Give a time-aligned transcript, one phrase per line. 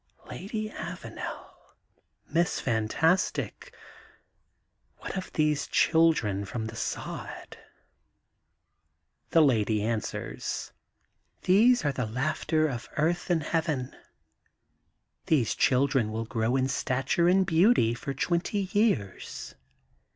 [0.27, 1.51] Lady Avanel,
[2.27, 3.77] Miss Fantastic,
[4.97, 7.59] what of these children from the sod?'
[8.85, 10.73] * The lady answers:
[11.43, 13.95] These are the laughter of earth and heaven.
[15.27, 19.53] These children will grow in stature and beauty for twenty years.